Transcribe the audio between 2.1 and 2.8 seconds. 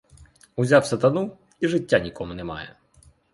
немає.